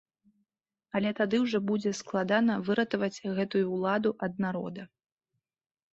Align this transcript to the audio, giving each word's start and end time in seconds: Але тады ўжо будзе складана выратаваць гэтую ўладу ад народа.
Але 0.99 1.09
тады 1.19 1.41
ўжо 1.43 1.59
будзе 1.73 1.91
складана 2.01 2.57
выратаваць 2.69 3.23
гэтую 3.41 3.65
ўладу 3.75 4.09
ад 4.29 4.33
народа. 4.47 4.81